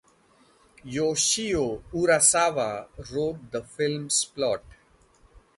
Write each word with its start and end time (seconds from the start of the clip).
Yoshio 0.83 1.83
Urasawa 1.93 2.87
wrote 3.11 3.51
the 3.51 3.61
film's 3.63 4.25
plot. 4.25 4.63